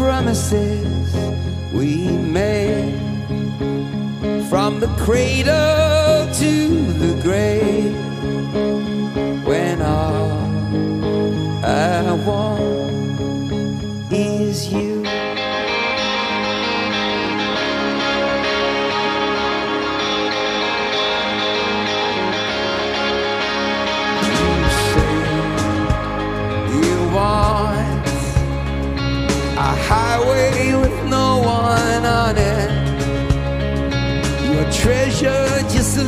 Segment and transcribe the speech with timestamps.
[0.00, 1.14] promises
[1.74, 2.98] we made.
[4.48, 6.89] From the cradle to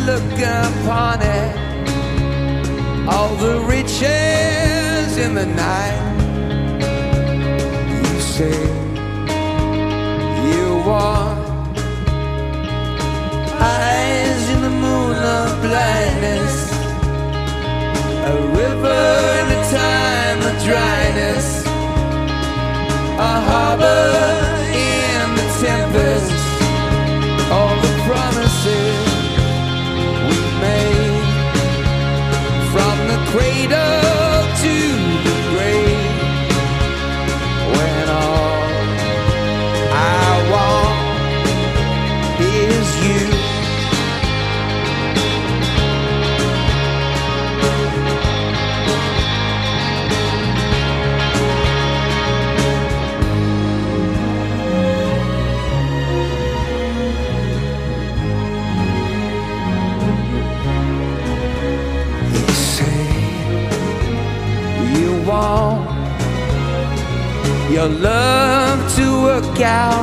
[0.06, 1.56] look upon it
[3.08, 6.00] all the riches in the night.
[7.92, 8.58] You say
[10.48, 11.38] you want
[13.60, 16.72] eyes in the moon of blindness,
[18.32, 19.04] a river
[19.40, 21.64] in a time of dryness,
[23.18, 24.41] a harbor
[33.32, 34.11] cradle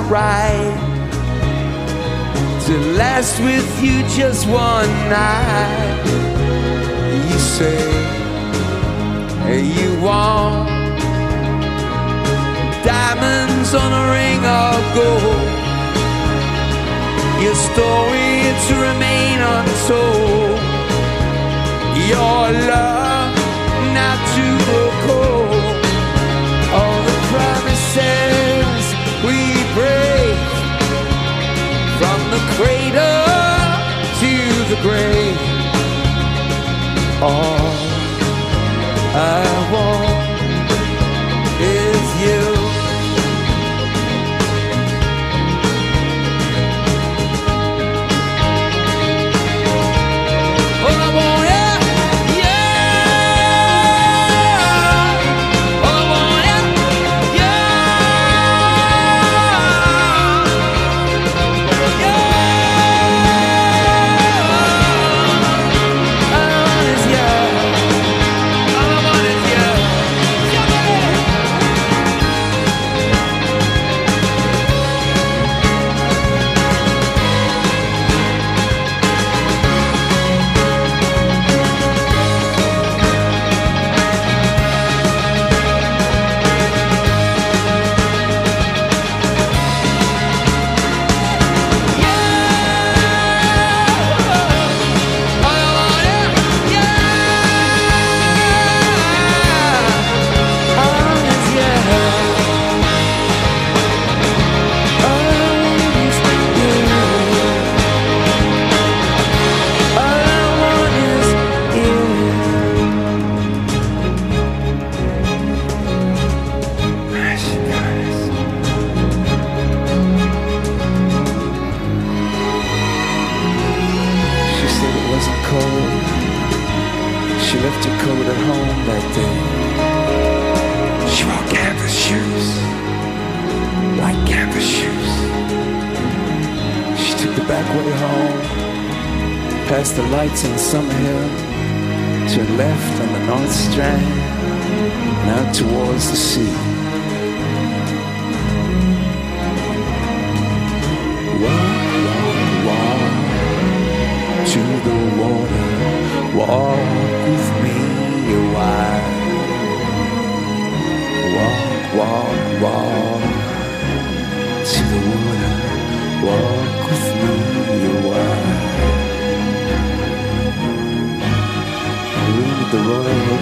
[0.10, 0.76] right,
[2.66, 6.04] to last with you just one night.
[7.30, 7.80] You say
[9.50, 10.70] you want
[12.84, 15.48] diamonds on a ring of gold,
[17.44, 18.30] your story
[18.68, 20.60] to remain untold
[22.10, 23.36] your love
[23.94, 25.39] not to grow cold.
[32.34, 33.60] The cradle
[34.22, 34.34] to
[34.72, 35.40] the grave.
[37.22, 37.74] All
[39.16, 39.99] I want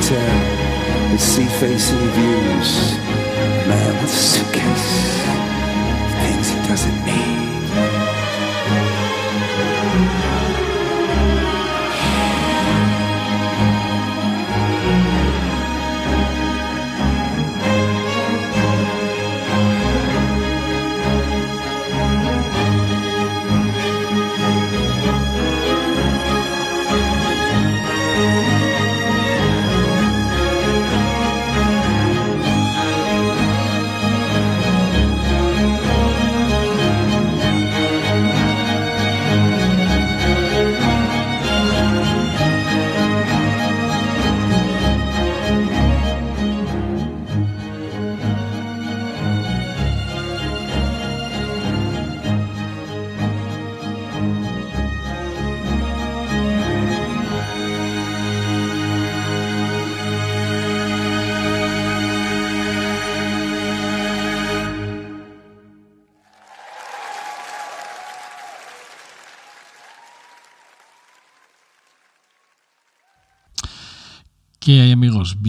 [0.07, 2.97] Florida hotel with sea-facing views.
[3.67, 5.23] Man with a suitcase,
[6.21, 7.46] things he doesn't need.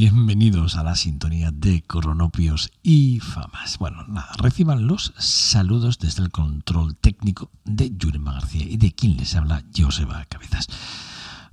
[0.01, 3.79] Bienvenidos a la sintonía de Coronopios y Famas.
[3.79, 9.17] Bueno, nada, reciban los saludos desde el control técnico de Yurema García y de quien
[9.17, 10.69] les habla Joseba Cabezas.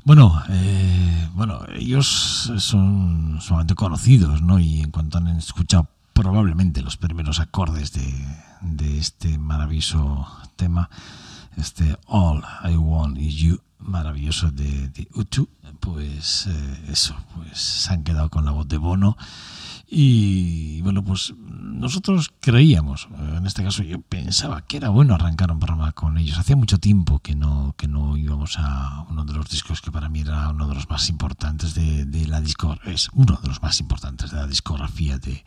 [0.04, 4.60] Bueno, eh, bueno, ellos son sumamente conocidos, ¿no?
[4.60, 8.14] Y en cuanto han escuchado probablemente los primeros acordes de,
[8.62, 10.92] de este maravilloso tema,
[11.58, 15.48] este All I Want Is You, maravilloso de, de Utu,
[15.80, 19.18] pues eh, eso, pues se han quedado con la voz de Bono.
[19.88, 25.60] Y bueno, pues nosotros creíamos, en este caso yo pensaba que era bueno arrancar un
[25.60, 26.40] programa con ellos.
[26.40, 30.10] Hacía mucho tiempo que no, que no íbamos a uno de los discos que para
[30.10, 33.80] mí era uno de los más importantes de, la discografía, es uno de los más
[33.80, 35.46] importantes de la discografía de,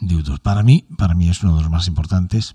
[0.00, 0.40] de U2.
[0.40, 2.54] Para mí, para mí es uno de los más importantes.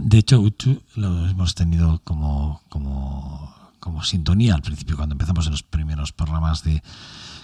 [0.00, 5.52] De hecho, U2 lo hemos tenido como, como como sintonía al principio cuando empezamos en
[5.52, 6.82] los primeros programas de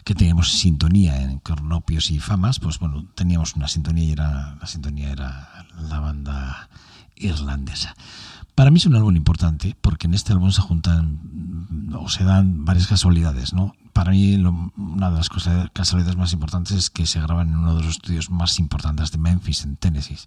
[0.05, 4.67] que teníamos sintonía en Cornopios y Famas, pues bueno, teníamos una sintonía y era la
[4.67, 6.69] sintonía era la banda
[7.17, 7.95] irlandesa.
[8.55, 12.65] Para mí es un álbum importante porque en este álbum se juntan o se dan
[12.65, 13.75] varias casualidades, ¿no?
[13.93, 17.75] Para mí una de las cosas, casualidades más importantes es que se graban en uno
[17.75, 20.19] de los estudios más importantes de Memphis, en Tennessee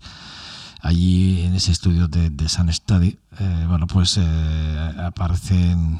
[0.79, 5.99] allí en ese estudio de, Sun Study, eh, bueno, pues eh, aparecen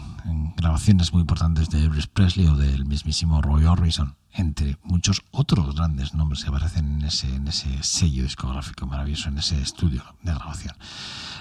[0.56, 6.14] grabaciones muy importantes de Elvis Presley o del mismísimo Roy Orbison, entre muchos otros grandes
[6.14, 10.76] nombres que aparecen en ese, en ese sello discográfico maravilloso, en ese estudio de grabación.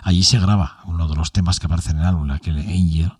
[0.03, 3.13] Allí se graba uno de los temas que aparecen en el álbum, aquel Angel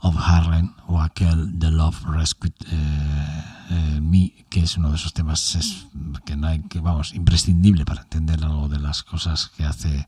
[0.00, 5.88] of Harlem o aquel The Love Rescued eh, eh, que es uno de esos temas
[6.24, 10.06] que, no hay, que vamos imprescindible para entender algo de las cosas que hace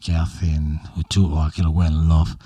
[0.00, 2.36] que hacen U2 o aquel When Love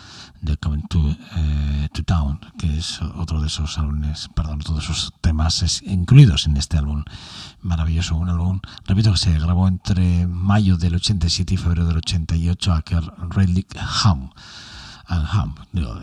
[0.43, 5.12] de Coming to, eh, to Town, que es otro de esos álbumes, perdón, todos esos
[5.21, 7.05] temas es, incluidos en este álbum.
[7.62, 12.72] Maravilloso, un álbum, repito, que se grabó entre mayo del 87 y febrero del 88,
[12.72, 13.77] aquel Relic
[15.10, 15.55] Hum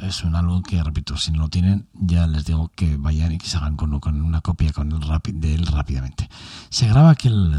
[0.01, 3.37] es un álbum que, repito, si no lo tienen, ya les digo que vayan y
[3.37, 5.01] que se hagan con, una copia con el
[5.33, 6.29] de él rápidamente.
[6.69, 7.53] Se graba que el,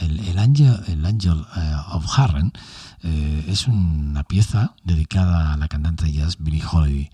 [0.00, 2.52] el, Angel, el Angel eh, of Harren
[3.02, 7.10] eh, es una pieza dedicada a la cantante de jazz Billie Holiday.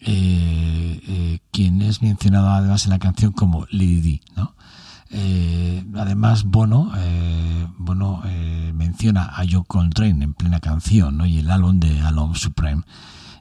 [0.00, 4.54] Eh, quien es mencionada además en la canción como Lady D, ¿no?
[5.10, 11.26] Eh, además, Bono, eh, Bono eh, menciona a John Coltrane en plena canción ¿no?
[11.26, 12.82] y el álbum de Alone Supreme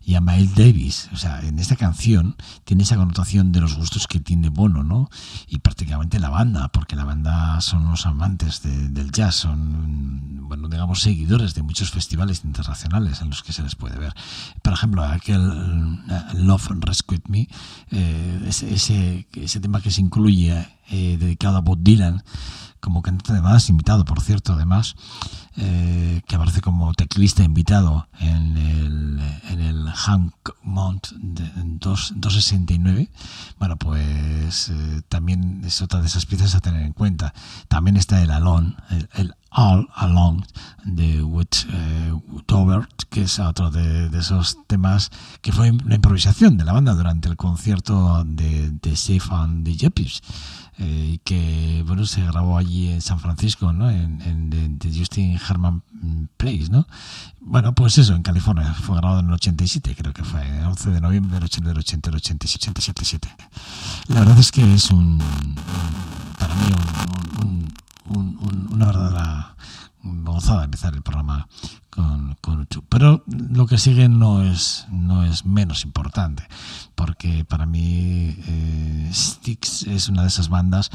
[0.07, 1.09] y a Miles Davis.
[1.11, 5.09] O sea, en esta canción tiene esa connotación de los gustos que tiene Bono, ¿no?
[5.49, 11.01] Y prácticamente la banda, porque la banda son los amantes del jazz, son, bueno, digamos,
[11.01, 14.13] seguidores de muchos festivales internacionales en los que se les puede ver.
[14.61, 15.99] Por ejemplo, aquel
[16.35, 17.49] Love Rescue Me,
[18.47, 22.23] ese, ese, ese tema que se incluye eh, dedicado a Bob Dylan,
[22.79, 24.95] como cantante además, invitado, por cierto, además,
[25.55, 29.19] eh, que aparece como teclista invitado en el,
[29.49, 33.09] en el Hank Mount de, 269.
[33.57, 37.33] Bueno, pues eh, también es otra de esas piezas a tener en cuenta.
[37.67, 38.75] También está el Alone,
[39.13, 40.43] el, All Along
[40.83, 42.13] de Wood eh,
[43.09, 45.09] que es otro de, de, esos temas
[45.41, 49.75] que fue la improvisación de la banda durante el concierto de, de Safe and the
[49.75, 50.21] Yuppies
[50.79, 53.89] eh, que bueno se grabó allí en San Francisco, ¿no?
[53.89, 55.81] En, en the, Justin Herman
[56.37, 56.87] Place, ¿no?
[57.41, 60.91] Bueno, pues eso, en California, fue grabado en el 87, creo que fue, el 11
[60.91, 63.35] de noviembre del 80, del 80, 87,
[64.09, 65.19] La verdad es que es un,
[66.37, 66.65] para mí,
[67.41, 67.73] un,
[68.15, 69.55] un, un, una verdadera
[70.03, 71.47] gozada empezar el programa
[71.97, 76.47] con, con Pero lo que sigue no es, no es menos importante,
[76.93, 80.91] porque para mí eh, Styx es una de esas bandas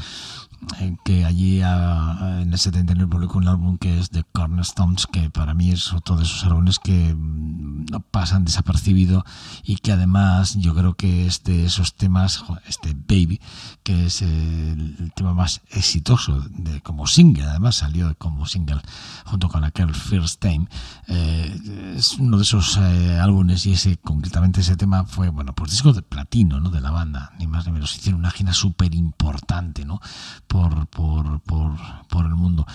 [1.03, 5.71] que allí en el 79 publicó un álbum que es The Cornerstones, que para mí
[5.71, 9.25] es otro de esos álbumes que mm, no pasan desapercibido
[9.63, 13.39] y que además yo creo que es de esos temas, este Baby,
[13.83, 18.81] que es el, tema más exitoso de, como single, además salió como single
[19.25, 20.67] junto con aquel First Time,
[21.07, 25.71] eh, es uno de esos eh, álbumes y ese concretamente ese tema fue, bueno, pues
[25.71, 26.69] disco de platino, ¿no?
[26.69, 29.99] De la banda, ni más ni menos, hicieron una gira súper importante, ¿no?
[30.47, 31.71] por, por, por,
[32.07, 32.67] por, el mundo.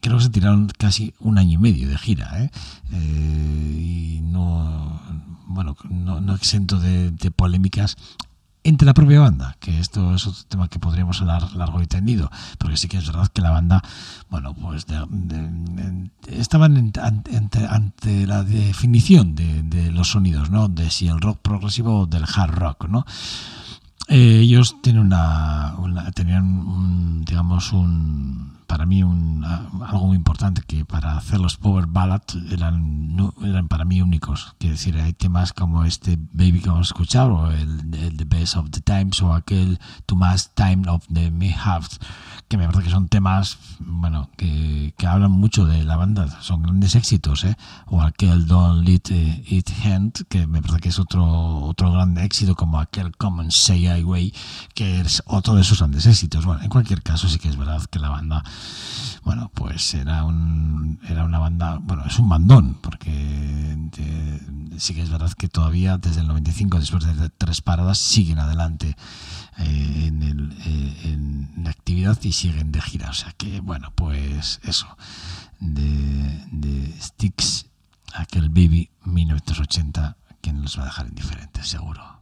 [0.00, 2.50] Creo que se tiraron casi un año y medio de gira, ¿eh?
[2.92, 5.00] Eh, y no,
[5.46, 7.96] bueno, no, no exento de, polémicas
[8.64, 12.30] entre la propia banda, que esto es otro tema que podríamos hablar largo y tendido,
[12.58, 13.82] porque sí que es verdad que la banda,
[14.30, 14.86] bueno, pues
[16.26, 20.68] estaban ante, ante, la definición de, de, los sonidos, ¿no?
[20.68, 23.04] De si el rock progresivo o del hard rock, ¿no?
[24.08, 25.74] Eh, ellos tienen una,
[26.14, 31.86] tenían un, digamos un para mí un, algo muy importante que para hacer los power
[31.86, 34.54] ballads eran eran para mí únicos.
[34.58, 38.70] Quiero decir hay temas como este baby que hemos escuchado o el, the best of
[38.70, 41.86] the times o aquel too much time of the me have
[42.48, 46.62] que me parece que son temas bueno que, que, hablan mucho de la banda son
[46.62, 47.56] grandes éxitos ¿eh?
[47.86, 52.54] o aquel don't let it hand que me parece que es otro otro gran éxito
[52.54, 54.32] como aquel common say I way
[54.74, 57.82] que es otro de esos grandes éxitos bueno en cualquier caso sí que es verdad
[57.90, 58.44] que la banda
[59.24, 63.10] bueno, pues era, un, era una banda, bueno, es un bandón, porque
[64.78, 68.96] sí que es verdad que todavía desde el 95, después de tres paradas, siguen adelante
[69.58, 73.10] eh, en, el, eh, actividad y siguen de gira.
[73.10, 74.96] O sea que, bueno, pues eso,
[75.60, 77.66] de, de Sticks,
[78.14, 82.13] aquel Baby 1980, que nos va a dejar indiferentes, seguro.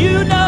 [0.00, 0.39] you know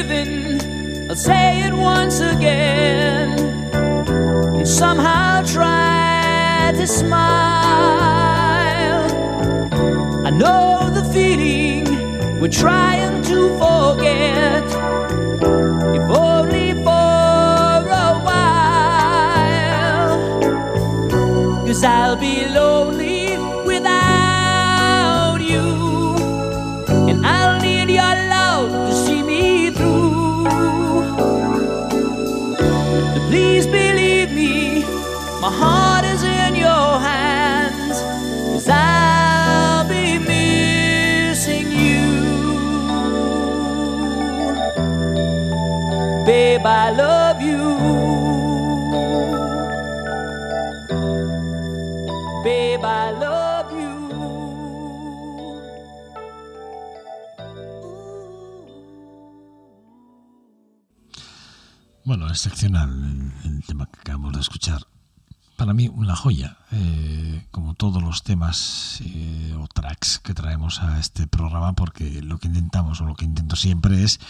[0.00, 1.10] I'm leaving.
[1.10, 3.38] I'll say it once again.
[3.74, 7.20] And somehow try to smile.
[10.26, 14.59] I know the feeling we're trying to forget.
[46.62, 47.58] Babe, I love you.
[52.44, 53.94] Babe, I love you.
[62.04, 62.90] Bueno, excepcional
[63.44, 64.82] el, tema que acabamos de escuchar.
[65.56, 67.09] Para mí, una joya, eh,
[67.74, 73.00] todos los temas eh, o tracks que traemos a este programa, porque lo que intentamos
[73.00, 74.20] o lo que intento siempre es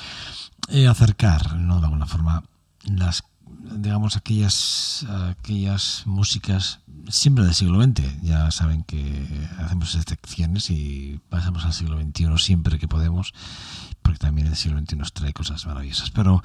[0.69, 1.81] eh, acercar, ¿no?
[1.81, 2.45] De alguna forma,
[2.85, 3.25] las
[3.63, 11.65] digamos aquellas aquellas músicas siempre del siglo XX ya saben que hacemos excepciones y pasamos
[11.65, 13.35] al siglo XXI siempre que podemos
[14.03, 16.43] porque también el siglo XXI nos trae cosas maravillosas pero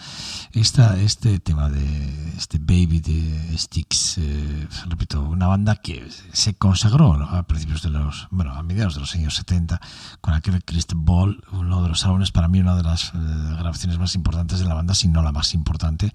[0.51, 7.13] esta, este tema de este Baby de Sticks eh, repito una banda que se consagró
[7.13, 9.79] a principios de los bueno a mediados de los años 70
[10.21, 13.11] con aquel Crystal Ball uno de los álbumes para mí una de las eh,
[13.59, 16.13] grabaciones más importantes de la banda si no la más importante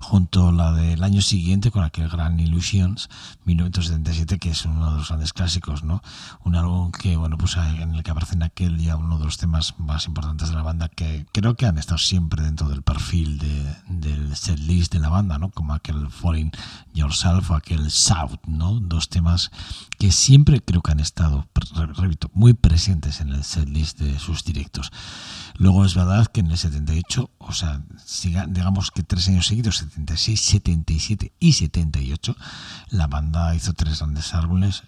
[0.00, 3.08] junto a la del año siguiente con aquel Grand Illusions
[3.44, 6.02] 1977 que es uno de los grandes clásicos no
[6.44, 9.38] un álbum que bueno pues en el que aparece en aquel ya uno de los
[9.38, 13.38] temas más importantes de la banda que creo que han estado siempre dentro del perfil
[13.38, 16.52] de, del setlist de la banda no como aquel Falling
[16.94, 19.50] Yourself o aquel South no dos temas
[19.98, 21.48] que siempre creo que han estado
[21.96, 24.92] repito muy presentes en el setlist de sus directos
[25.58, 27.82] luego es verdad que en el 78 o sea
[28.48, 32.36] digamos que tres años seguidos 76 77 y 78
[32.90, 34.84] la banda hizo tres grandes álbumes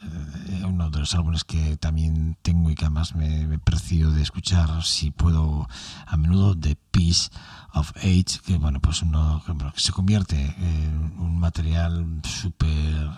[0.49, 4.23] eh, uno de los álbumes que también tengo y que además me, me precio de
[4.23, 5.69] escuchar si puedo
[6.07, 7.31] a menudo de Peace
[7.75, 13.11] of Age que bueno pues uno que se convierte en un material súper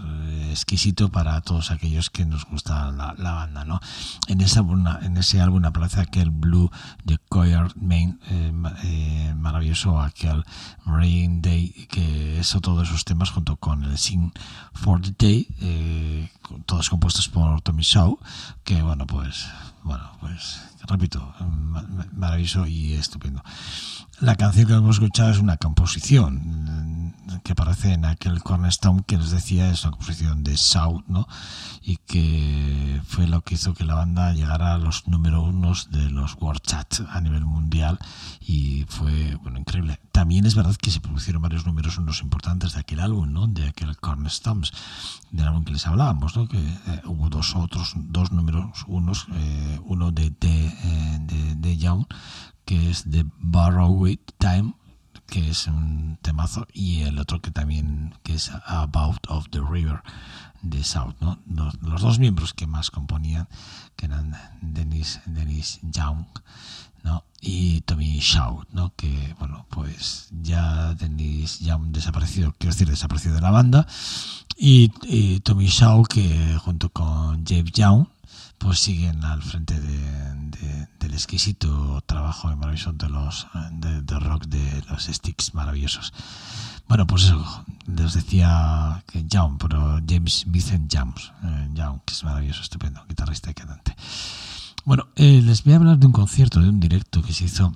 [0.51, 3.81] exquisito para todos aquellos que nos gusta la, la banda no
[4.29, 6.71] en ese álbum en ese álbum aparece aquel Blue
[7.05, 8.53] de Choir Main eh,
[8.85, 10.45] eh, maravilloso aquel
[10.85, 14.33] Rain Day que es otro de esos temas junto con el Sing
[14.75, 16.31] for the Day eh,
[16.67, 18.19] todos compuestos por Tommy Shaw
[18.65, 19.47] que bueno pues
[19.83, 21.35] bueno pues repito
[22.13, 23.43] maravilloso y estupendo.
[24.21, 27.12] La canción que hemos escuchado es una composición
[27.43, 31.27] que aparece en aquel Cornerstone que les decía es una composición de South, ¿no?
[31.83, 36.11] Y que fue lo que hizo que la banda llegara a los número unos de
[36.11, 37.99] los World Chat a nivel mundial
[38.41, 40.01] y fue, bueno, increíble.
[40.13, 43.47] También es verdad que se produjeron varios números unos importantes de aquel álbum, ¿no?
[43.47, 44.73] De aquel Cornerstones,
[45.31, 46.49] del álbum que les hablábamos, ¿no?
[46.49, 51.77] Que eh, hubo dos otros, dos números unos, eh, uno de, de, eh, de, de
[51.77, 52.05] Young,
[52.65, 54.75] que es de Borrowed Time,
[55.33, 60.03] que es un temazo, y el otro que también que es About of the River
[60.61, 61.39] de South, ¿no?
[61.81, 63.49] Los, dos miembros que más componían,
[63.97, 66.27] que eran Dennis, Dennis Young,
[67.03, 67.25] ¿no?
[67.41, 68.93] y Tommy Shaw, ¿no?
[68.95, 73.87] que bueno, pues ya Dennis Young desaparecido, quiero decir, desaparecido de la banda,
[74.55, 78.07] y, y Tommy Shaw que junto con James Young
[78.63, 79.99] pues siguen al frente de,
[80.51, 86.13] de, del exquisito trabajo y maravilloso de los de, rock de los sticks maravillosos.
[86.89, 91.69] Bueno, pues eso, les decía que Young, pero James Vincent Jones, eh,
[92.07, 93.97] que es maravilloso, estupendo, guitarrista y cantante.
[94.85, 97.73] Bueno, eh, les voy a hablar de un concierto, de un directo que se hizo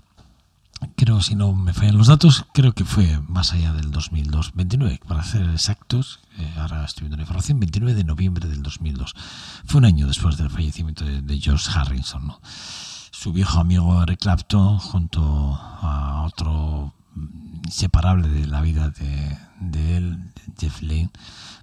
[0.96, 5.00] creo, si no me fallan los datos, creo que fue más allá del 2002, 29,
[5.06, 9.14] para ser exactos, eh, ahora estoy viendo la información, 29 de noviembre del 2002.
[9.64, 12.40] Fue un año después del fallecimiento de, George Harrison, ¿no?
[13.10, 16.92] Su viejo amigo Eric Clapton, junto a otro
[17.64, 21.10] inseparable de la vida de, de él, Jeff Lane,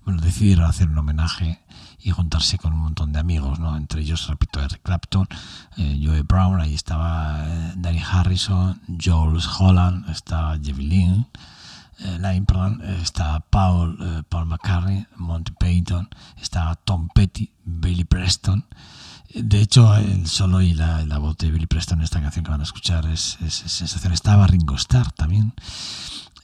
[0.04, 1.63] bueno, decidieron hacer un homenaje
[2.04, 3.78] y juntarse con un montón de amigos, ¿no?
[3.78, 5.28] Entre ellos, repito, Eric Clapton,
[5.78, 11.28] eh, Joe Brown, ahí estaba eh, Danny Harrison, Jules Holland, estaba Jeff eh, Lynne,
[12.46, 16.10] perdón, eh, está Paul, eh, Paul McCartney, Monty Payton,
[16.42, 18.66] está Tom Petty, Billy Preston.
[19.34, 22.52] De hecho, el solo y la, la voz de Billy Preston en esta canción que
[22.52, 24.14] van a escuchar es, es, es sensación.
[24.14, 25.54] Estaba Ringo Starr también.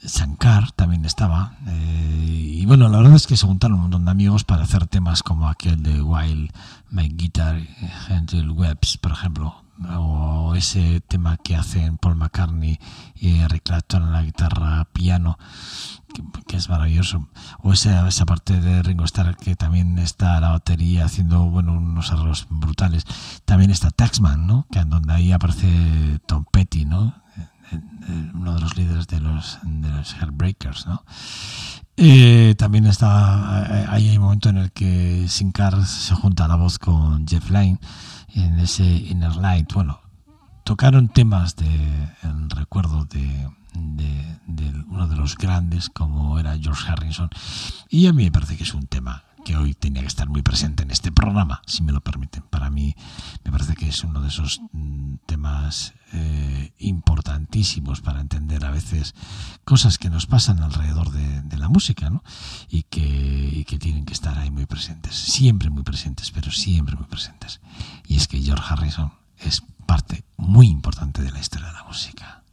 [0.03, 1.57] Shankar también estaba.
[1.67, 4.87] eh, y bueno, la verdad es que se juntaron un montón de amigos para hacer
[4.87, 6.51] temas como aquel de Wild
[6.89, 7.59] My Guitar,
[8.07, 9.63] Gentle Webs, por ejemplo.
[9.97, 12.77] O ese tema que hacen Paul McCartney
[13.15, 15.37] y Eric Clapton en la guitarra piano,
[16.13, 17.29] que, que es maravilloso.
[17.59, 22.11] O esa, esa parte de Ringo Starr que también está la batería haciendo bueno unos
[22.11, 23.05] arreglos brutales.
[23.45, 24.67] También está Taxman, ¿no?
[24.69, 27.13] Que donde ahí aparece Tom Petty, ¿no?
[28.33, 31.03] Uno de los líderes de los, de los Heartbreakers, ¿no?
[31.97, 36.79] Eh, también está ahí hay un momento en el que Sinclair se junta la voz
[36.79, 37.79] con Jeff Lynne
[38.35, 39.73] en ese Inner Light.
[39.73, 39.99] Bueno,
[40.63, 41.67] tocaron temas de
[42.23, 47.29] en recuerdo de, de uno de los grandes como era George Harrison
[47.89, 50.41] y a mí me parece que es un tema que hoy tenía que estar muy
[50.41, 52.43] presente en este programa, si me lo permiten.
[52.49, 52.95] Para mí
[53.43, 59.15] me parece que es uno de esos mm, temas eh, importantísimos para entender a veces
[59.63, 62.23] cosas que nos pasan alrededor de, la música, ¿no?
[62.69, 67.59] Y que tienen que estar ahí muy presentes, siempre muy presentes, pero siempre muy presentes.
[68.07, 72.43] Y es que George Harrison es parte muy importante de la historia de la música.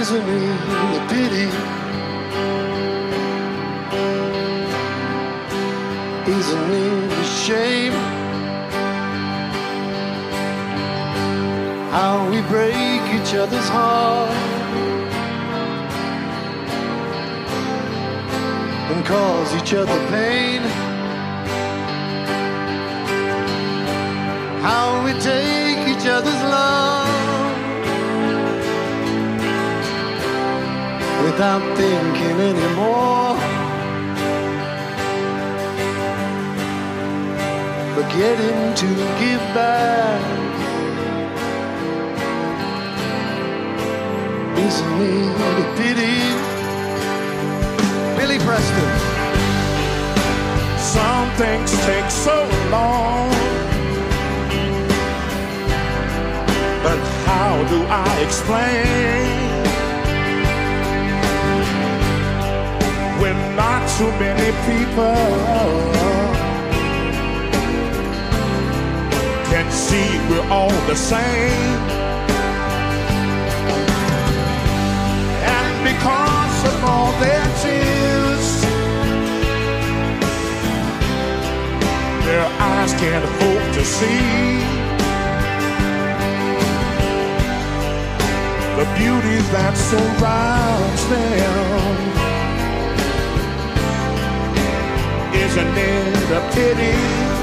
[0.00, 0.60] Isn't it
[0.94, 1.48] a pity?
[6.30, 7.96] Isn't it a shame?
[11.92, 14.30] How we break each other's heart
[18.92, 20.60] and cause each other pain.
[24.60, 24.95] How
[31.36, 33.36] without thinking anymore.
[37.94, 38.88] Forgetting to
[39.20, 40.22] give back.
[44.56, 46.16] Isn't it a pity?
[48.16, 48.90] Billy Preston.
[50.78, 53.28] Some things take so long.
[56.82, 59.45] But how do I explain?
[63.94, 65.14] Too many people
[69.50, 71.80] can see we're all the same.
[75.54, 78.48] And because of all their tears,
[82.26, 84.86] their eyes can't hope to see
[88.78, 92.35] the beauty that surrounds them.
[95.56, 97.35] Isn't it a pity?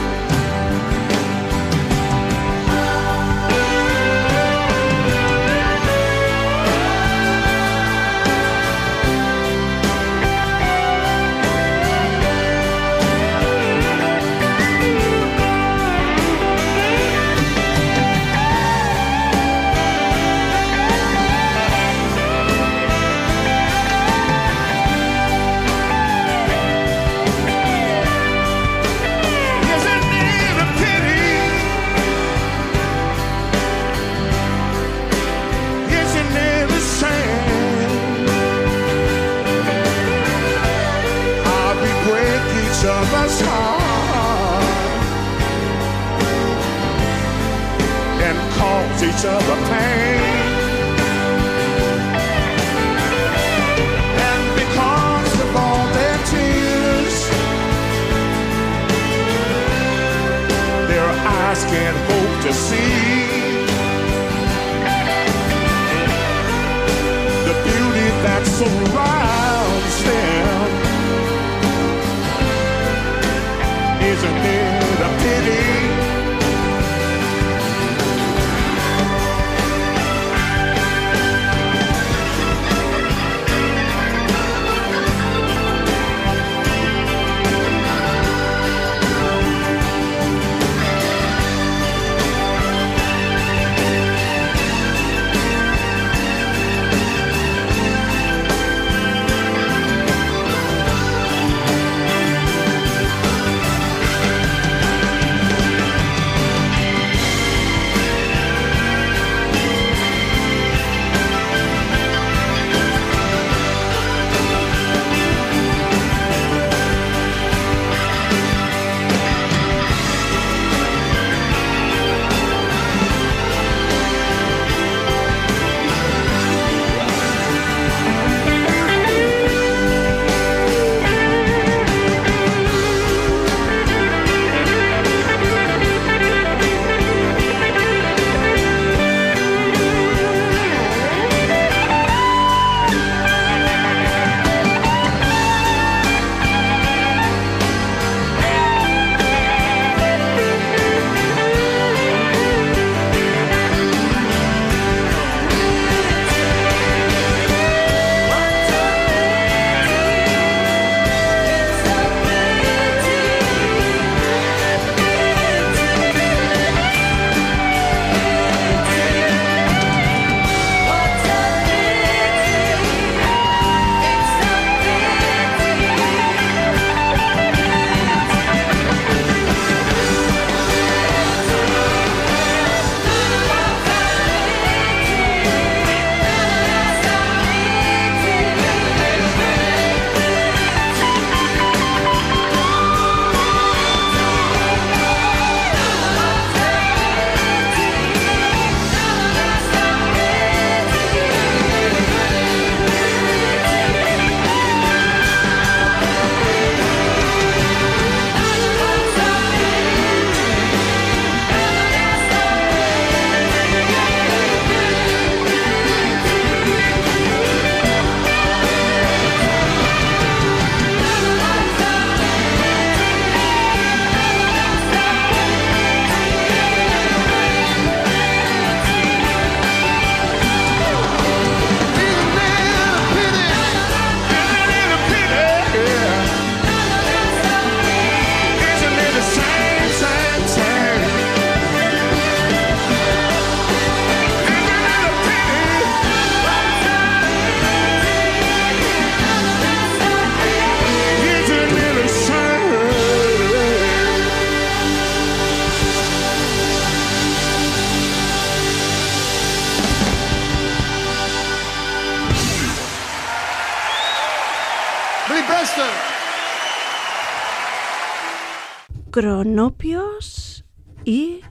[269.13, 270.65] Cronopios
[271.05, 271.41] y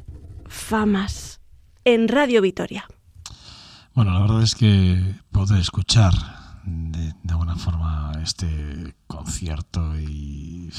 [0.48, 1.40] famas
[1.85, 2.88] en Radio Vitoria.
[3.94, 6.12] Bueno, la verdad es que poder escuchar
[6.64, 10.72] de, alguna forma este concierto y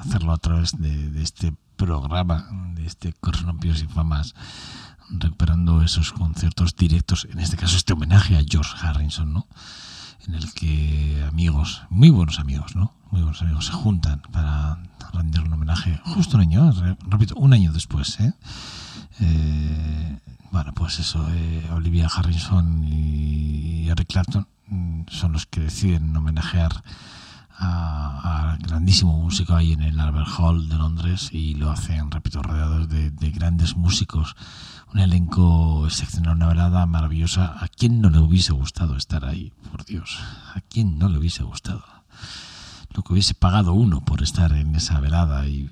[0.00, 4.34] hacerlo a través de este programa, de este Cronopios y Famas,
[5.08, 9.48] recuperando esos conciertos directos, en este caso este homenaje a George Harrison, ¿no?
[10.28, 12.99] En el que amigos, muy buenos amigos, ¿no?
[13.10, 14.78] Muy buenos amigos se juntan para
[15.12, 18.32] rendir un homenaje justo un año, re- repito, un año después, ¿eh?
[19.20, 20.18] Eh,
[20.52, 24.46] bueno, pues eso, eh, Olivia Harrison y Eric Clapton
[25.08, 26.82] son los que deciden homenajear
[27.58, 32.42] a, a grandísimo músico ahí en el Albert Hall de Londres y lo hacen, repito,
[32.42, 34.36] rodeados de, de grandes músicos,
[34.94, 37.56] un elenco excepcional, una velada maravillosa.
[37.60, 39.52] ¿A quién no le hubiese gustado estar ahí?
[39.70, 40.18] Por Dios,
[40.54, 41.84] ¿a quién no le hubiese gustado?
[42.94, 45.70] Lo que hubiese pagado uno por estar en esa velada y,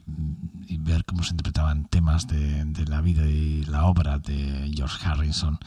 [0.81, 5.59] ver cómo se interpretaban temas de, la vida y la obra de George Harrison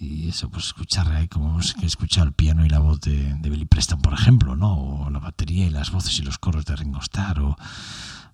[0.00, 3.50] y eso, pues escuchar ahí como hemos escuchado el piano y la voz de, de
[3.50, 4.74] Billy Preston, por ejemplo, ¿no?
[4.74, 7.56] O la batería y las voces y los coros de Ringo Starr, o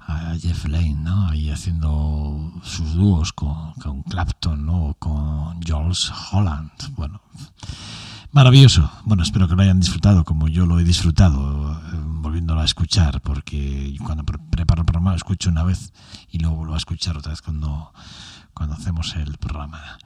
[0.00, 1.28] a Jeff Lane, ¿no?
[1.28, 4.86] Ahí haciendo sus dúos con, con Clapton, ¿no?
[4.86, 7.20] O con Jules Holland, bueno.
[8.32, 8.90] Maravilloso.
[9.04, 13.20] Bueno, espero que lo hayan disfrutado como yo lo he disfrutado, eh, volviéndolo a escuchar,
[13.22, 15.92] porque cuando pre- preparo el programa lo escucho una vez
[16.30, 17.92] y luego vuelvo a escuchar otra vez cuando,
[18.54, 19.98] cuando hacemos el programa.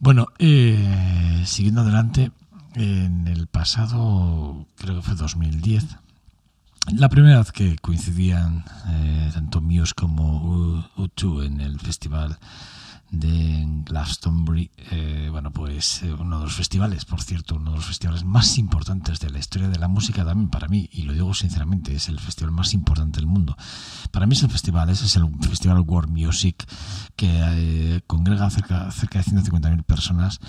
[0.00, 2.32] Bueno, eh, siguiendo adelante,
[2.74, 5.96] en el pasado, creo que fue 2010,
[6.96, 12.38] la primera vez que coincidían eh, tanto Muse como U- U2 en el festival
[13.10, 17.86] de Glastonbury, eh, bueno, pues eh, uno de los festivales, por cierto, uno de los
[17.86, 21.34] festivales más importantes de la historia de la música también para mí, y lo digo
[21.34, 23.56] sinceramente, es el festival más importante del mundo.
[24.12, 26.64] Para mí es el festival, ese es el festival World Music,
[27.16, 30.40] que eh, congrega cerca, cerca de 150.000 personas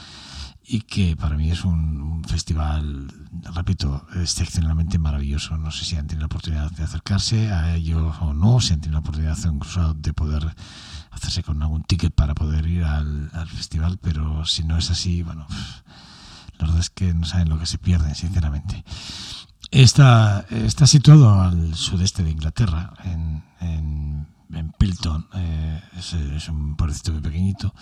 [0.63, 3.11] y que para mí es un, festival,
[3.55, 5.57] repito, excepcionalmente maravilloso.
[5.57, 8.81] No sé si han tenido la oportunidad de acercarse a ello o no, si han
[8.81, 10.55] tenido la oportunidad incluso de poder
[11.11, 15.23] hacerse con algún ticket para poder ir al, al festival, pero si no es así,
[15.23, 15.45] bueno,
[16.57, 18.83] la verdad es que no saben lo que se pierden, sinceramente.
[19.71, 26.75] Está, está situado al sudeste de Inglaterra, en, en, en Pilton, eh, es, es, un
[26.75, 27.73] pueblecito muy pequeñito,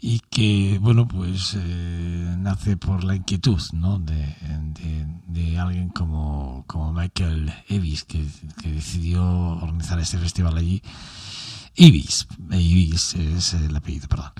[0.00, 3.98] y que, bueno, pues eh, nace por la inquietud ¿no?
[3.98, 8.26] de, de, de alguien como, como Michael Evis, que,
[8.60, 10.82] que decidió organizar este festival allí.
[11.80, 14.32] Ibis, Ibis es el apellido, perdón.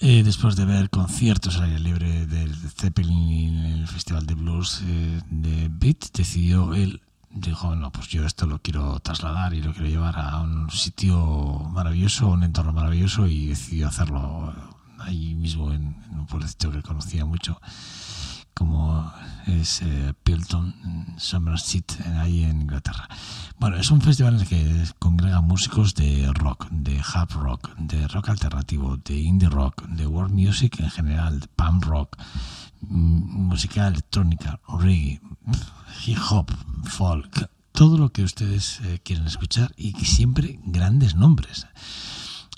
[0.00, 4.82] Eh, después de ver conciertos al aire libre del Zeppelin en el Festival de Blues
[4.84, 9.72] eh, de Beat, decidió él, dijo, no, pues yo esto lo quiero trasladar y lo
[9.72, 11.16] quiero llevar a un sitio
[11.70, 14.52] maravilloso, un entorno maravilloso y decidió hacerlo
[14.98, 17.60] ahí mismo en, un pueblecito que conocía mucho
[18.52, 19.12] como
[19.46, 23.08] es eh, Pilton, Somerset, ahí en Inglaterra.
[23.60, 28.06] Bueno, es un festival en el que congrega músicos de rock, de hard rock, de
[28.06, 32.16] rock alternativo, de indie rock, de world music en general, de punk rock,
[32.82, 35.20] música electrónica, reggae,
[36.06, 36.52] hip hop,
[36.84, 41.66] folk, todo lo que ustedes eh, quieren escuchar y siempre grandes nombres.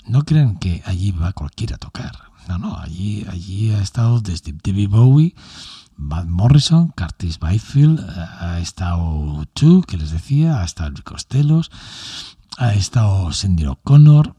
[0.05, 2.15] No crean que allí va cualquiera a tocar.
[2.47, 5.35] No, no, allí, allí ha estado desde David Bowie,
[6.01, 7.99] Matt Morrison, Curtis Byfield,
[8.39, 11.71] ha estado tú, que les decía, ha estado Rick Costellos,
[12.57, 14.35] ha estado Cindy O'Connor,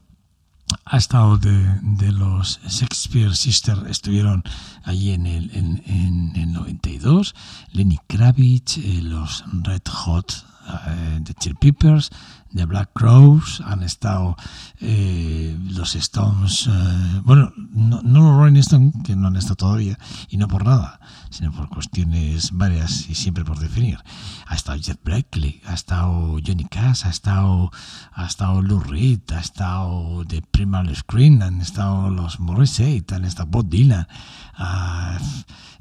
[0.85, 4.43] ha estado de, los Shakespeare Sisters, estuvieron
[4.83, 7.33] allí en el, en, en el 92,
[7.71, 10.45] Lenny Kravitz, eh, los Red Hot,
[10.87, 12.09] eh, de Chill Peppers,
[12.53, 14.37] de Black Crows, han estado
[14.79, 19.97] eh, los Stones, eh, bueno, no, no, los Rolling Stones, que no han estado todavía,
[20.29, 20.99] y no por nada,
[21.31, 23.99] sino por cuestiones varias y siempre por definir.
[24.45, 27.71] Ha estado Jeff Blackley, ha estado Johnny Cash, ha estado,
[28.13, 33.49] ha estado Lou Reed, ha estado The Primal Screen, han estado los Morrissey, han estado
[33.49, 34.07] Bob Dylan.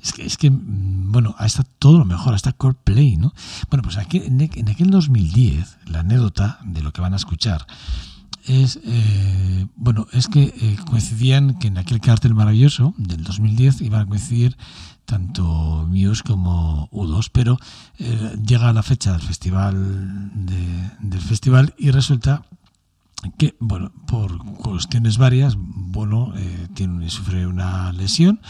[0.03, 3.33] Es que, es que, bueno, ha estado todo lo mejor, hasta Coldplay, ¿no?
[3.71, 7.67] Bueno, pues aquí, en, aquel 2010, la anécdota de lo que van a escuchar
[8.45, 14.01] es, eh, bueno, es que eh, coincidían que en aquel cartel maravilloso del 2010 iban
[14.01, 14.57] a coincidir
[15.05, 17.57] tanto Muse como U2, pero
[17.99, 22.45] eh, llega la fecha del festival de, del festival y resulta
[23.39, 26.33] que, bueno, por cuestiones varias, bueno,
[26.75, 28.41] tiene, sufre una lesión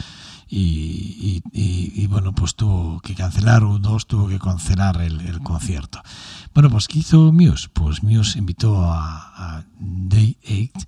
[0.55, 6.03] y, y, bueno, pues tuvo que cancelar, U2 tuvo que cancelar el, concierto.
[6.53, 7.71] Bueno, pues ¿qué hizo Muse?
[7.73, 10.87] Pues Muse invitó a, Day 8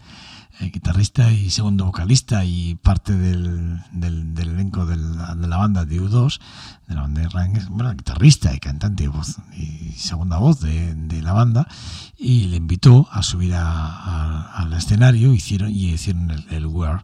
[0.60, 5.56] eh, guitarrista y segundo vocalista y parte del, del, del elenco de la, de la,
[5.56, 6.40] banda de U2,
[6.86, 11.22] de la banda de Rank, bueno, guitarrista y cantante y, voz, y segunda voz de,
[11.22, 11.66] la banda,
[12.18, 17.00] y le invitó a subir a, al escenario hicieron, y hicieron el, el Where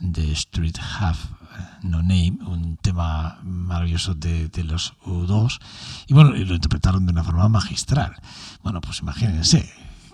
[0.00, 1.39] the Street Have
[1.82, 5.58] No Name, un tema maravilloso de, los U2,
[6.06, 8.16] y bueno, lo interpretaron de una forma magistral.
[8.62, 9.70] Bueno, pues imagínense,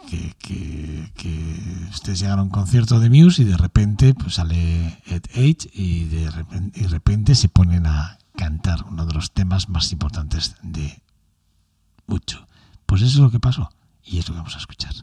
[0.06, 1.10] que,
[1.90, 6.04] ustedes llegan a un concierto de Muse y de repente pues sale Ed Age y
[6.04, 10.56] de repente, y de repente se ponen a cantar uno de los temas más importantes
[10.62, 11.02] de
[12.06, 12.46] mucho.
[12.86, 13.70] Pues eso es lo que pasó
[14.04, 14.94] y es lo que vamos a escuchar.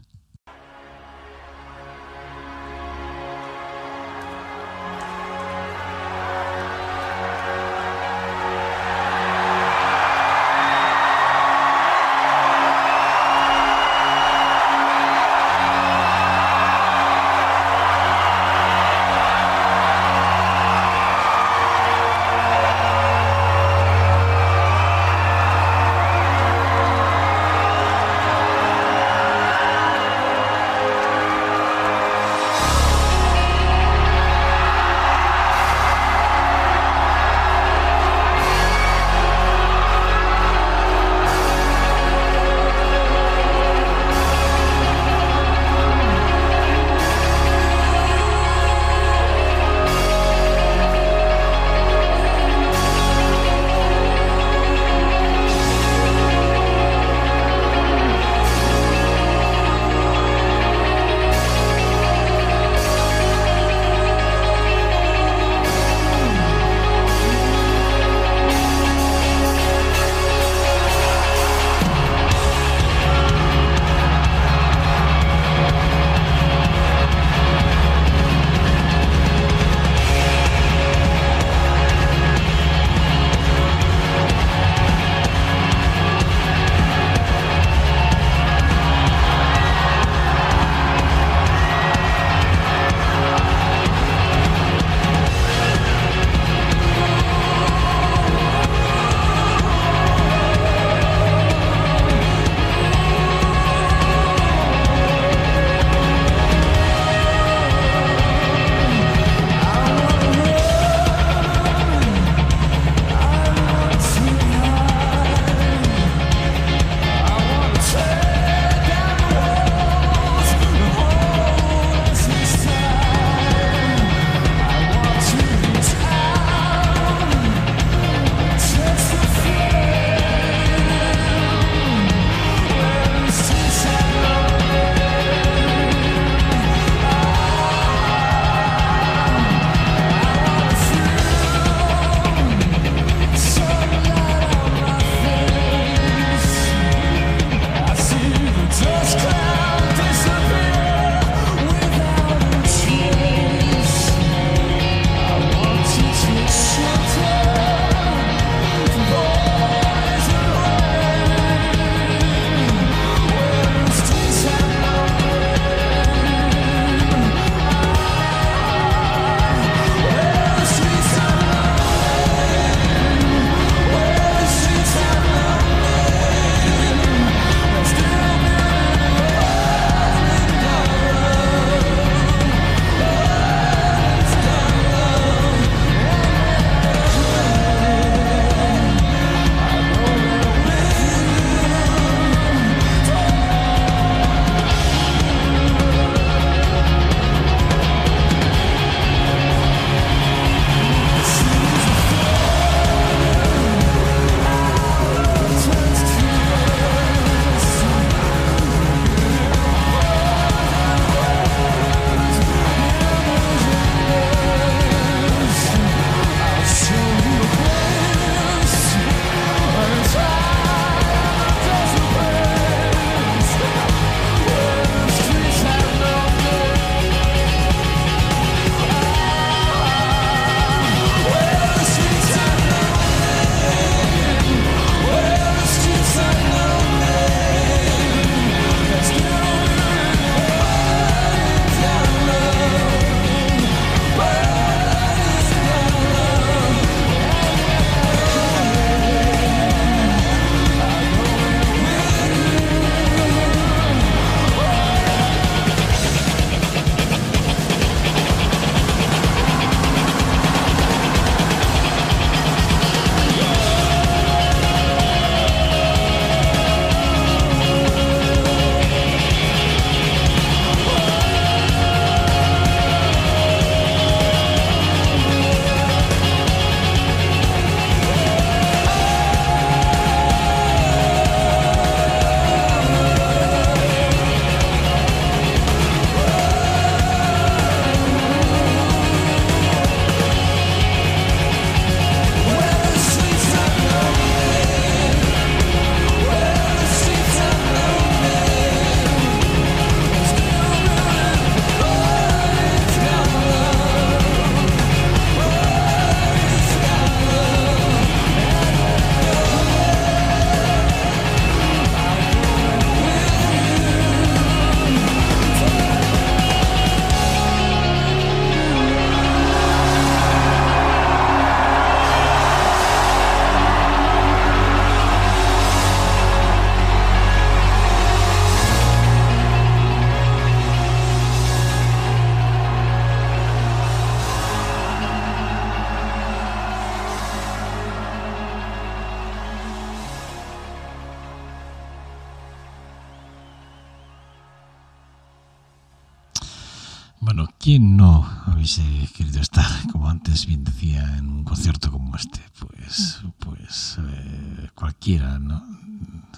[351.94, 352.40] Como este?
[352.58, 355.62] Pues, pues eh, cualquiera, ¿no?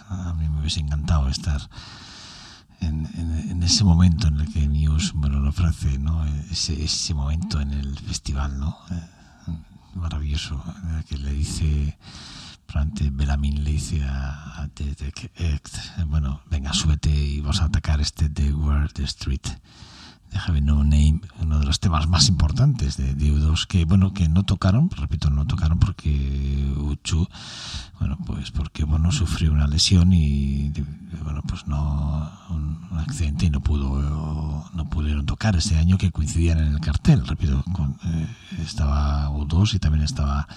[0.08, 1.60] A mí me hubiese encantado estar
[2.80, 6.24] en, en- ese momento en el que Muse bueno, lo ofrece, ¿no?
[6.50, 8.76] Ese, ese momento en el festival, ¿no?
[8.90, 9.02] Eh,
[9.94, 10.62] maravilloso,
[10.96, 11.98] el que le dice,
[12.66, 15.58] probablemente Belamin le dice a, a The- The eh,
[16.06, 19.46] bueno, venga, súbete y vamos a atacar este The World Street
[20.38, 24.44] Have No Name, uno de los temas más importantes de Diudos que bueno que no
[24.44, 27.28] tocaron, repito, no tocaron porque Uchu,
[27.98, 30.72] bueno pues porque bueno sufrió una lesión y
[31.22, 36.58] bueno pues no un, accidente y no pudo no pudieron tocar ese año que coincidían
[36.58, 38.26] en el cartel, repito, con, eh,
[38.62, 40.48] estaba U2 y también estaba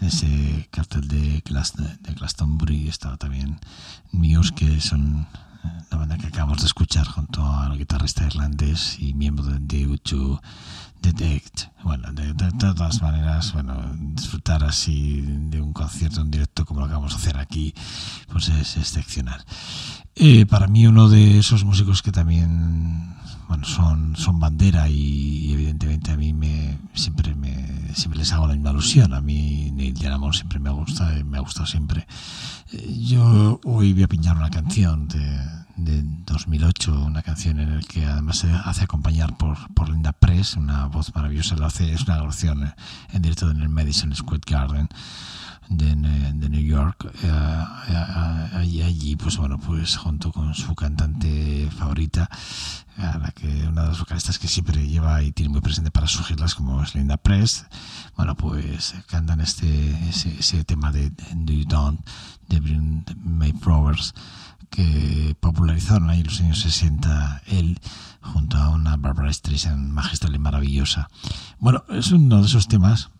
[0.00, 3.58] en ese cartel de, Glas- de Glastonbury estaba también
[4.12, 5.26] Muse que son
[5.90, 10.40] la banda que acabamos de escuchar junto al guitarrista irlandés y miembro de The U2
[11.02, 11.64] Detect.
[11.82, 17.12] Bueno, de, todas maneras, bueno, disfrutar así de un concierto en directo como lo acabamos
[17.12, 17.74] de hacer aquí,
[18.32, 19.44] pues es excepcional.
[20.14, 23.14] Eh, para mí uno de esos músicos que también
[23.48, 28.54] bueno, son, son bandera y, evidentemente a mí me siempre me siempre les hago la
[28.54, 29.12] misma alusión.
[29.12, 32.06] A mí Neil Diamond siempre me gusta, me ha gustado siempre.
[32.74, 35.38] Eh, Yo hoy voy a pinchar una canción de,
[35.76, 40.56] de 2008, una canción en la que además se hace acompañar por, por Linda Press,
[40.56, 42.74] una voz maravillosa, lo hace, es una grabación
[43.12, 44.88] en directo en el Madison Square Garden
[45.68, 47.30] de, de New York eh,
[48.52, 52.28] allí, allí pues bueno pues junto con su cantante favorita
[52.96, 56.26] la que una de las vocalistas que siempre lleva y tiene muy presente para sus
[56.26, 57.66] giras como es Linda Press
[58.16, 62.00] bueno pues cantan este ese, ese tema de Do You Don't
[62.48, 64.14] de Bring May Flowers
[64.70, 67.80] que popularizaron ahí en los años 60 él
[68.20, 71.08] junto a una Barbara Streisand magistral y maravillosa.
[71.58, 73.10] Bueno es uno de esos temas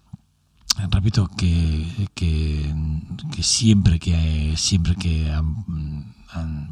[0.91, 2.73] repito que, que,
[3.43, 5.65] siempre que siempre que han,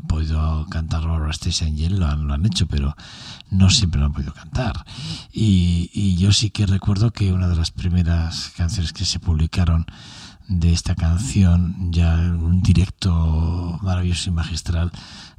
[0.09, 2.97] podido cantar Barbara Streisand y él lo han, lo han hecho pero
[3.51, 4.85] no siempre lo han podido cantar.
[5.33, 9.87] Y, y yo sí que recuerdo que una de las primeras canciones que se publicaron
[10.49, 14.91] de esta canción ya un directo maravilloso y magistral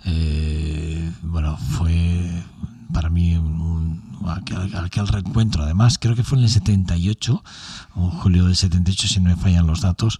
[0.05, 2.43] eh, bueno fue
[2.94, 5.64] para mí un, aquel, aquel, reencuentro.
[5.64, 7.44] Además, creo que fue en el 78,
[7.96, 10.20] o julio del 78, si no me fallan los datos,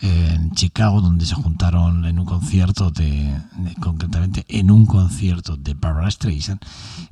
[0.00, 5.74] en Chicago, donde se juntaron en un concierto, de, de, concretamente en un concierto de
[5.74, 6.60] Barbara Streisand,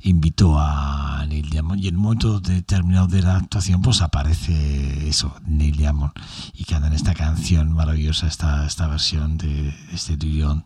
[0.01, 5.35] invitó a Neil Diamond y en un momento determinado de la actuación, pues aparece eso,
[5.47, 6.11] Neil Diamond,
[6.53, 10.63] y en esta canción maravillosa, esta, esta versión de este Duyon.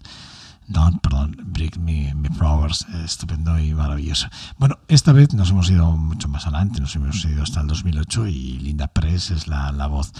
[0.68, 4.28] No, perdón, Brick Me, Me Flowers, estupendo y maravilloso.
[4.58, 8.28] Bueno, esta vez nos hemos ido mucho más adelante, nos hemos ido hasta el 2008
[8.28, 10.12] y Linda Press es la, la voz.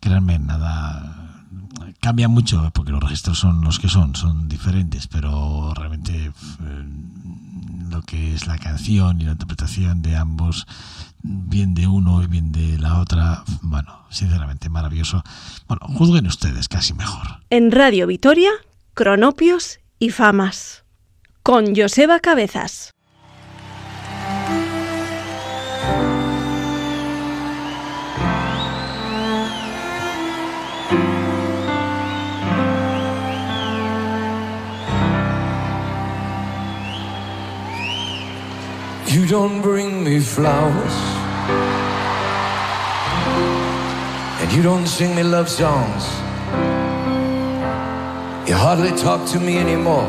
[0.00, 1.34] Créanme, nada,
[2.00, 6.32] cambia mucho porque los registros son los que son, son diferentes, pero realmente eh,
[7.88, 10.66] lo que es la canción y la interpretación de ambos,
[11.22, 15.24] bien de uno y bien de la otra, bueno, sinceramente maravilloso.
[15.66, 17.40] Bueno, juzguen ustedes, casi mejor.
[17.48, 18.50] En Radio Vitoria,
[18.92, 20.84] Cronopios y Famas.
[21.42, 22.90] Con Joseba Cabezas.
[39.06, 40.96] You don't bring me flowers.
[44.40, 46.23] And you don't sing me love songs.
[48.54, 50.06] You hardly talk to me anymore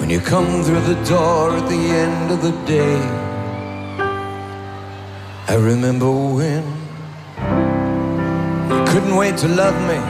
[0.00, 2.96] when you come through the door at the end of the day.
[5.46, 6.64] I remember when
[8.70, 10.00] you couldn't wait to love me,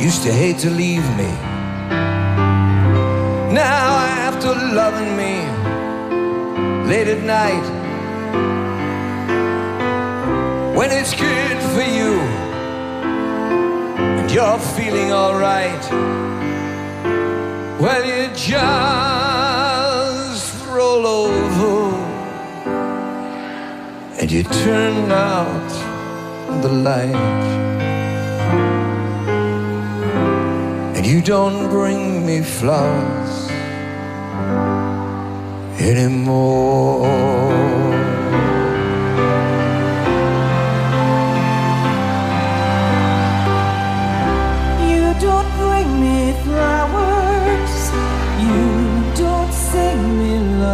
[0.00, 1.30] used to hate to leave me.
[3.52, 5.34] Now, I have after loving me
[6.88, 7.66] late at night,
[10.76, 12.37] when it's good for you
[14.32, 15.90] you're feeling alright.
[17.80, 18.66] Well, you just
[20.66, 21.94] roll over
[24.20, 25.68] and you turn out
[26.62, 27.14] the light.
[30.96, 33.48] And you don't bring me flowers
[35.80, 37.08] anymore.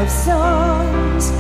[0.04, 1.30] of songs.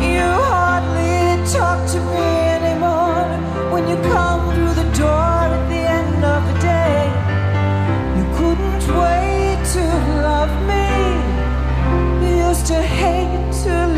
[0.00, 3.26] You hardly talk to me anymore
[3.72, 7.00] when you come through the door at the end of the day.
[8.16, 9.84] You couldn't wait to
[10.28, 10.88] love me.
[12.22, 13.93] You used to hate to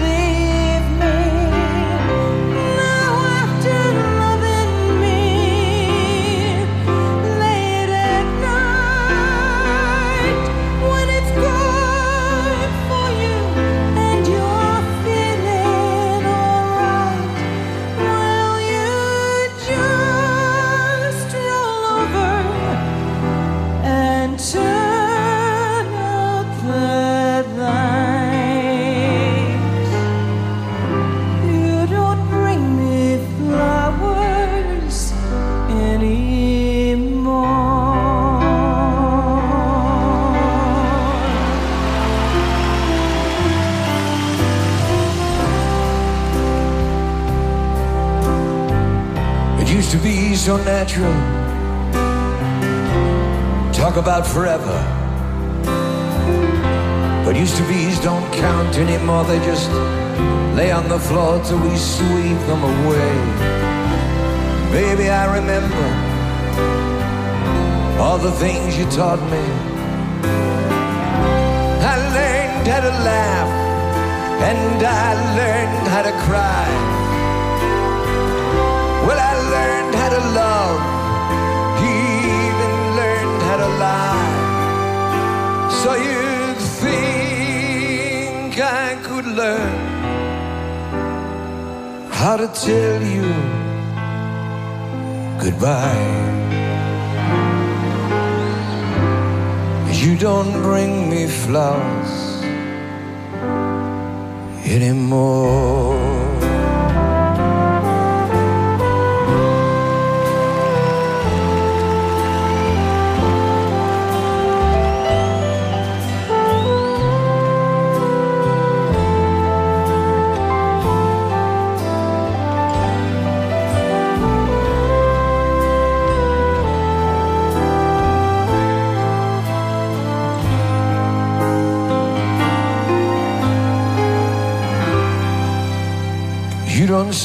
[74.41, 76.69] and I learned how to cry.
[79.07, 80.81] Well, I learned how to love,
[82.03, 84.35] even learned how to lie.
[85.81, 89.77] So you'd think I could learn
[92.11, 93.33] how to tell you
[95.41, 96.25] goodbye.
[99.93, 102.26] You don't bring me flowers
[104.67, 106.16] anymore.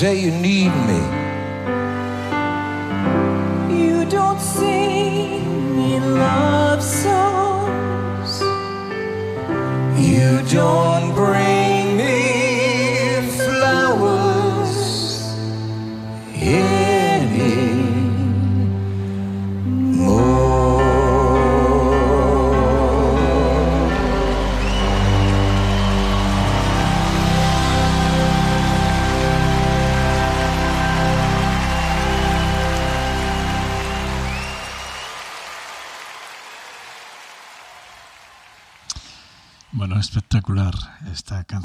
[0.01, 0.50] Say you need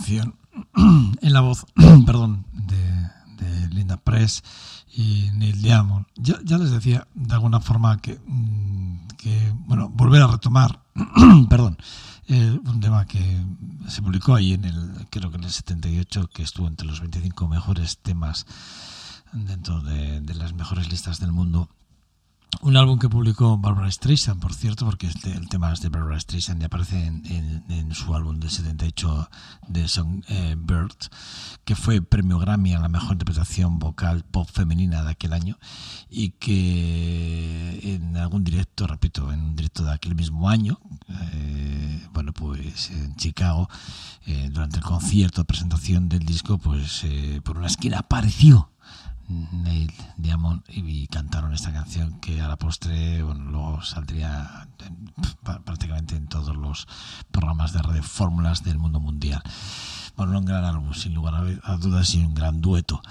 [0.77, 1.67] en la voz,
[2.07, 2.87] perdón, de,
[3.71, 4.43] Linda Press
[4.95, 6.07] y Neil Diamond.
[6.17, 10.81] Ya, les decía de alguna forma que, mm, que bueno, volver a retomar,
[11.51, 11.77] perdón,
[12.29, 13.45] eh, un tema que
[13.89, 17.49] se publicó ahí en el, creo que en el 78, que estuvo entre los 25
[17.49, 18.47] mejores temas
[19.33, 21.69] dentro de, de las mejores listas del mundo.
[22.63, 26.63] Un álbum que publicó Barbara Streisand, por cierto, porque el tema es de Barbara Streisand
[26.63, 29.29] y aparece en, su álbum del 78
[29.69, 30.97] de Songbird,
[31.65, 35.59] que fue premio Grammy a la mejor interpretación vocal pop femenina de aquel año
[36.09, 42.33] y que en algún directo, repito, en un directo de aquel mismo año, eh, bueno,
[42.33, 43.69] pues en Chicago,
[44.27, 48.71] eh, durante el concierto de presentación del disco, pues eh, por una esquina apareció
[49.29, 54.69] Neil Diamond y cantaron esta canción que a la postre bueno, luego saldría
[55.65, 56.87] prácticamente en todos los
[57.31, 59.43] programas de radio fórmulas del mundo mundial.
[60.17, 63.03] Bueno, un gran álbum, sin lugar a, dudas, y un gran dueto.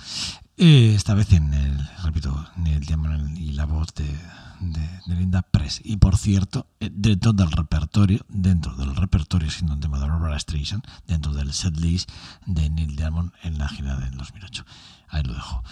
[0.57, 4.05] Esta vez en el, repito, Neil Diamond y la voz de,
[5.05, 5.81] Linda Press.
[5.83, 10.39] Y por cierto, eh, dentro del repertorio, dentro del repertorio, siendo un tema de Barbara
[10.39, 12.09] Streisand, dentro del setlist
[12.45, 14.65] de Neil Diamond en la gira del 2008.
[15.09, 15.63] Ahí lo dejo.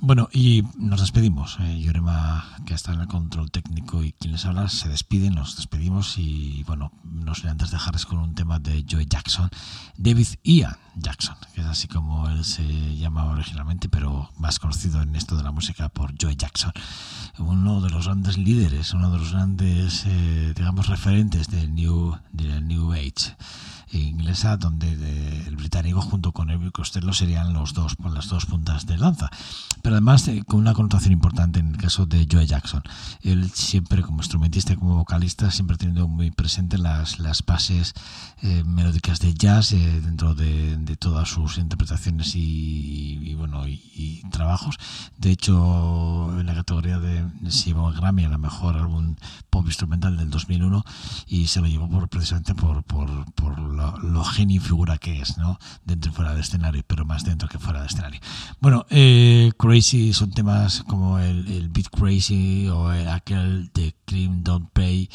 [0.00, 1.56] Bueno, y nos despedimos.
[1.60, 5.56] Eh, Yorema, que está en el control técnico y quien les habla, se despiden, nos
[5.56, 9.48] despedimos y bueno, no sé antes dejarles con un tema de Joe Jackson,
[9.96, 12.62] David Ian Jackson, que es así como él se
[12.96, 16.72] llamaba originalmente, pero más conocido en esto de la música por Joe Jackson,
[17.38, 22.66] uno de los grandes líderes, uno de los grandes, eh, digamos, referentes del New, del
[22.68, 23.34] New Age
[23.92, 28.86] inglesa, donde de- el británico junto con Elvis Costello serían los dos, las dos puntas
[28.86, 29.30] de lanza.
[29.82, 32.82] Pero además eh, con una connotación importante en el caso de Joe Jackson.
[33.22, 37.94] Él siempre como instrumentista y como vocalista siempre ha tenido muy presente las, las bases
[38.42, 43.80] eh, melódicas de jazz eh, dentro de, de todas sus interpretaciones y, y, bueno y,
[43.94, 44.76] y trabajos.
[45.18, 49.14] De hecho, en la categoría de se llevó el Grammy a la mejor álbum
[49.50, 50.84] pop instrumental del 2001
[51.28, 55.38] y se lo llevó por, precisamente por, por, por lo, lo genio figura que es,
[55.38, 55.58] ¿no?
[55.84, 58.20] Dentro y fuera del escenario, pero más dentro que fuera del escenario.
[58.60, 64.42] Bueno, eh, Crazy son temas como el, el Beat Crazy o el- aquel de Cream
[64.42, 65.08] Don't Pay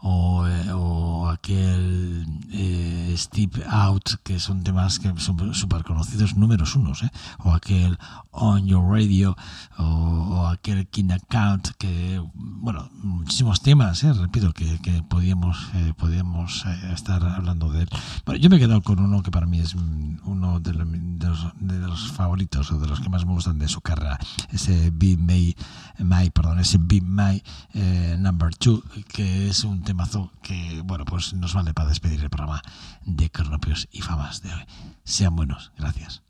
[0.00, 6.74] o, eh, o aquel eh, Step Out, que son temas que son súper conocidos, números
[6.76, 7.10] unos, ¿eh?
[7.44, 7.98] o aquel
[8.30, 9.36] On Your Radio
[9.78, 14.12] o, aquel King Account, que, bueno, muchísimos temas, ¿eh?
[14.12, 16.64] repito, que, que podíamos, eh, podíamos
[16.94, 17.88] estar hablando de él.
[18.26, 20.84] Bueno, yo me he quedado con uno que para mí es mm, uno de, lo-
[20.84, 24.18] de los, favoritos o de los que más me gustan de su carrera.
[24.50, 25.54] Ese Be May,
[25.98, 27.42] My, perdón, ese Be My
[27.74, 32.30] eh, Number Two, que es un temazo que, bueno, pues nos vale para despedir el
[32.30, 32.62] programa
[33.04, 34.62] de Cronopios y Famas de hoy.
[35.04, 36.22] Sean buenos, gracias.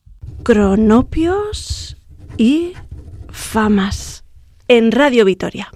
[0.44, 1.96] Cronopios
[2.36, 2.72] y
[3.30, 4.24] famas
[4.68, 5.68] en Radio Vitoria.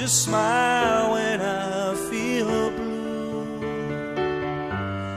[0.00, 3.42] Just smile when I feel blue.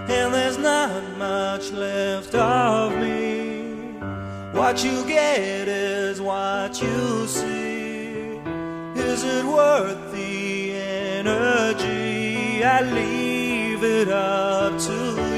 [0.09, 3.93] And there's not much left of me.
[4.51, 8.41] What you get is what you see.
[8.95, 12.65] Is it worth the energy?
[12.65, 15.32] I leave it up to you.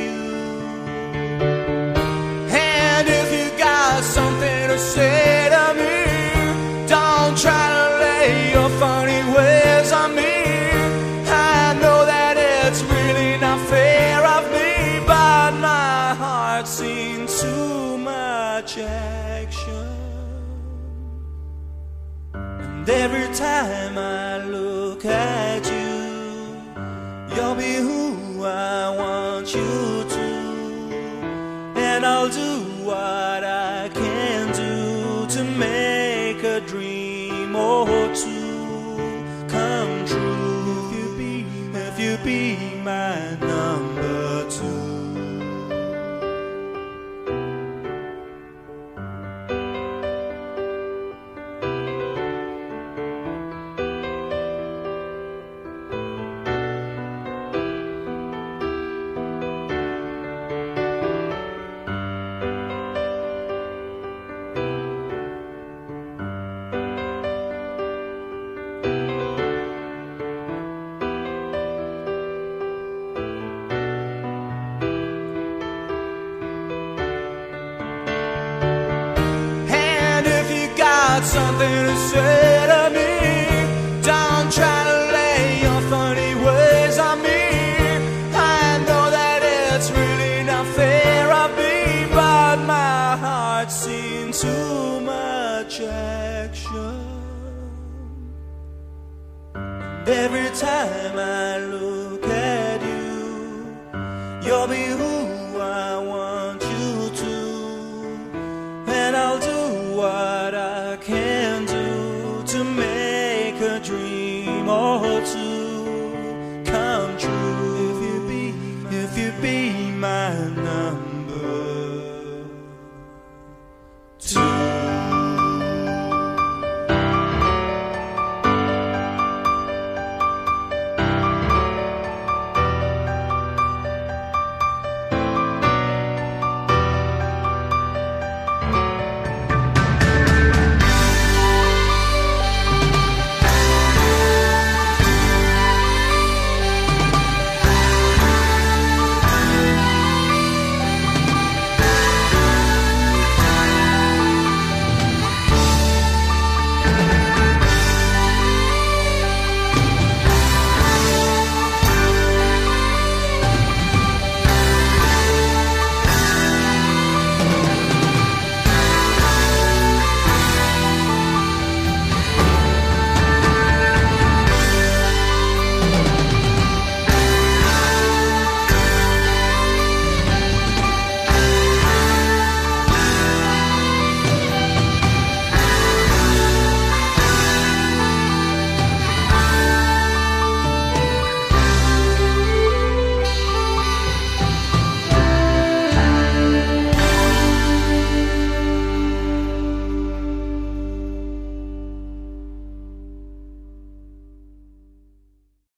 [104.45, 105.14] You'll be who